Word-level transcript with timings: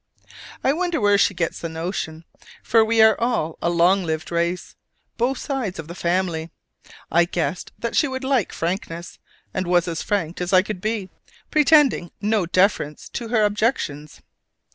I 0.63 0.73
wonder 0.73 0.99
where 0.99 1.19
she 1.19 1.35
gets 1.35 1.59
the 1.59 1.69
notion: 1.69 2.25
for 2.63 2.83
we 2.83 3.03
are 3.03 3.15
a 3.19 3.69
long 3.69 4.03
lived 4.03 4.31
race, 4.31 4.75
both 5.17 5.37
sides 5.37 5.77
of 5.77 5.87
the 5.87 5.93
family. 5.93 6.49
I 7.11 7.25
guessed 7.25 7.71
that 7.77 7.95
she 7.95 8.07
would 8.07 8.23
like 8.23 8.51
frankness, 8.51 9.19
and 9.53 9.67
was 9.67 9.87
as 9.87 10.01
frank 10.01 10.41
as 10.41 10.53
I 10.53 10.63
could 10.63 10.81
be, 10.81 11.11
pretending 11.51 12.09
no 12.19 12.47
deference 12.47 13.09
to 13.09 13.27
her 13.27 13.43
objections. 13.43 14.21